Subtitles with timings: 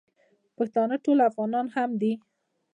[0.57, 2.13] پښتانه ټول افغانان هم دي.